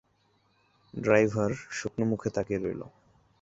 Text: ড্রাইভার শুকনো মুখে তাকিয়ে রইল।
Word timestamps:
ড্রাইভার 0.93 1.51
শুকনো 1.71 2.05
মুখে 2.05 2.29
তাকিয়ে 2.29 2.59
রইল। 2.59 2.81